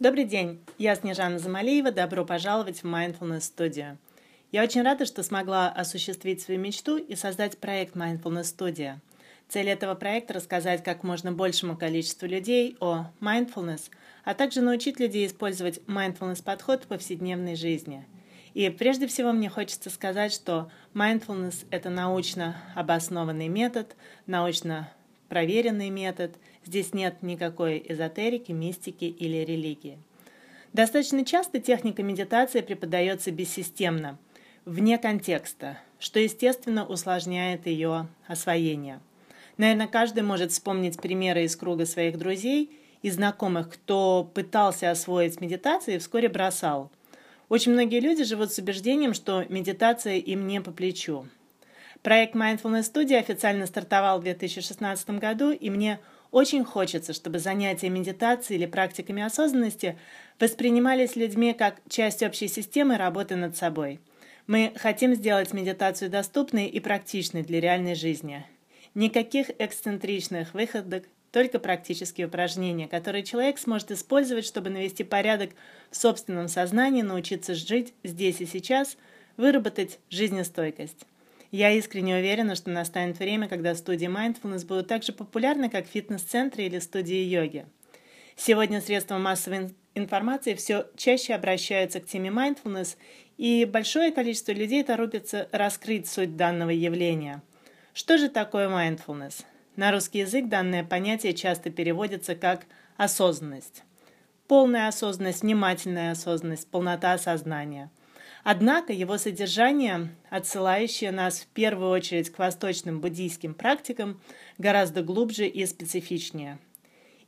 [0.00, 3.96] Добрый день, я Снежана Замалеева, добро пожаловать в Mindfulness Studio.
[4.52, 8.98] Я очень рада, что смогла осуществить свою мечту и создать проект Mindfulness Studio.
[9.48, 13.90] Цель этого проекта– рассказать как можно большему количеству людей о mindfulness,
[14.22, 18.06] а также научить людей использовать mindfulness подход в повседневной жизни.
[18.54, 24.92] И прежде всего мне хочется сказать, что mindfulness– это научно обоснованный метод, научно
[25.28, 26.36] проверенный метод.
[26.64, 29.98] Здесь нет никакой эзотерики, мистики или религии.
[30.72, 34.18] Достаточно часто техника медитации преподается бессистемно,
[34.64, 39.00] вне контекста, что, естественно, усложняет ее освоение.
[39.56, 42.70] Наверное, каждый может вспомнить примеры из круга своих друзей
[43.02, 46.90] и знакомых, кто пытался освоить медитацию и вскоре бросал.
[47.48, 51.26] Очень многие люди живут с убеждением, что медитация им не по плечу.
[52.02, 55.98] Проект Mindfulness Studio официально стартовал в 2016 году, и мне
[56.30, 59.98] очень хочется, чтобы занятия медитацией или практиками осознанности
[60.38, 64.00] воспринимались людьми как часть общей системы работы над собой.
[64.46, 68.46] Мы хотим сделать медитацию доступной и практичной для реальной жизни.
[68.94, 75.50] Никаких эксцентричных выходок, только практические упражнения, которые человек сможет использовать, чтобы навести порядок
[75.90, 78.96] в собственном сознании, научиться жить здесь и сейчас,
[79.36, 81.06] выработать жизнестойкость.
[81.50, 86.64] Я искренне уверена, что настанет время, когда студии Mindfulness будут так же популярны, как фитнес-центры
[86.64, 87.64] или студии йоги.
[88.36, 92.96] Сегодня средства массовой информации все чаще обращаются к теме mindfulness,
[93.36, 97.42] и большое количество людей торопится раскрыть суть данного явления.
[97.94, 99.44] Что же такое mindfulness?
[99.74, 103.82] На русский язык данное понятие часто переводится как осознанность.
[104.46, 107.90] Полная осознанность, внимательная осознанность, полнота сознания–
[108.50, 114.22] Однако его содержание, отсылающее нас в первую очередь к восточным буддийским практикам,
[114.56, 116.58] гораздо глубже и специфичнее.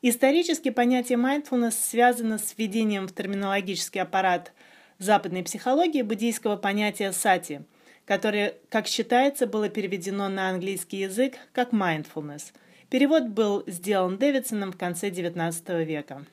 [0.00, 4.54] Исторически понятие mindfulness связано с введением в терминологический аппарат
[4.96, 7.60] западной психологии буддийского понятия сати,
[8.06, 12.44] которое, как считается, было переведено на английский язык как mindfulness.
[12.88, 16.24] Перевод был сделан Дэвидсоном в конце XIX века.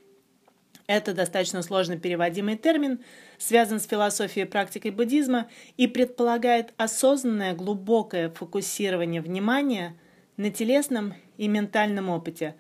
[0.88, 3.04] Это достаточно сложно переводимый термин,
[3.38, 9.98] связан с философией и практикой буддизма и предполагает осознанное глубокое фокусирование внимания
[10.38, 12.56] на телесном и ментальном опыте,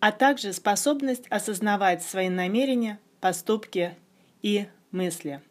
[0.00, 3.94] а также способность осознавать свои намерения, поступки
[4.40, 5.42] и мысли.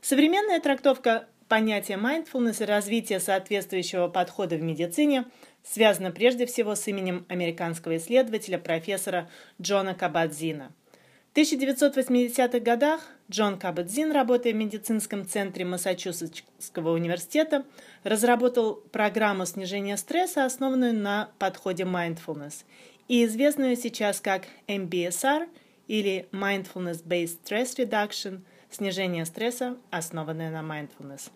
[0.00, 5.26] Современная трактовка понятия mindfulness и развития соответствующего подхода в медицине
[5.62, 9.30] связана прежде всего с именем американского исследователя профессора
[9.60, 10.72] Джона Кабадзина–
[11.32, 13.00] в 1980-х годах
[13.30, 17.64] Джон Кабадзин, работая в медицинском центре Массачусетского университета,
[18.04, 22.64] разработал программу снижения стресса, основанную на подходе mindfulness,
[23.08, 25.48] и известную сейчас как MBSR
[25.88, 31.30] или Mindfulness Based Stress Reduction– снижение стресса, основанное на mindfulness.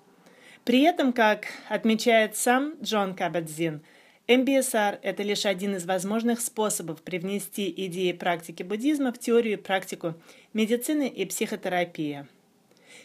[0.65, 3.81] При этом, как отмечает сам Джон Кабадзин–
[4.29, 10.15] MBSR– это лишь один из возможных способов привнести идеи практики буддизма в теорию и практику
[10.53, 12.27] медицины и психотерапии.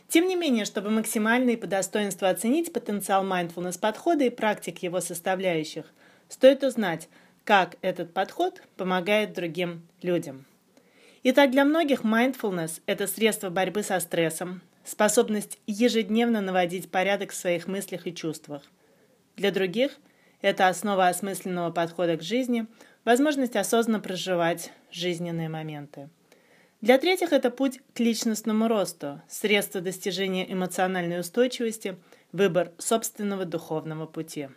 [0.08, 5.00] Тем не менее, чтобы максимально и по достоинству оценить потенциал mindfulness подхода и практик его
[5.00, 5.86] составляющих,
[6.28, 7.08] стоит узнать,
[7.44, 10.46] как этот подход помогает другим людям.
[11.22, 17.68] Итак, для многих mindfulness– это средство борьбы со стрессом, способность ежедневно наводить порядок в своих
[17.68, 18.64] мыслях и чувствах.
[19.36, 19.92] Для других–
[20.42, 22.68] это основа осмысленного подхода к жизни,
[23.06, 26.10] возможность осознанно проживать жизненные моменты.
[26.82, 31.98] Для третьих это путь к личностному росту, средство достижения эмоциональной устойчивости,
[32.32, 34.50] выбор собственного духовного пути.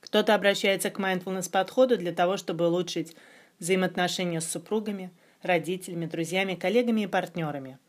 [0.00, 3.14] Кто-то обращается к mindfulness подходу для того, чтобы улучшить
[3.58, 5.10] взаимоотношения с супругами,
[5.42, 7.78] родителями, друзьями, коллегами и партнерами–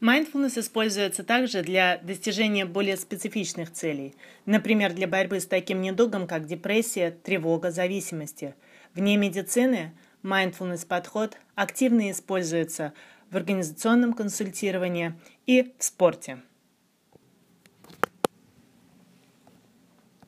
[0.00, 4.14] Mindfulness используется также для достижения более специфичных целей,
[4.46, 8.54] например, для борьбы с таким недугом, как депрессия, тревога, зависимости.
[8.94, 9.92] Вне медицины
[10.22, 12.92] mindfulness подход активно используется
[13.30, 15.14] в организационном консультировании
[15.46, 16.38] и в спорте.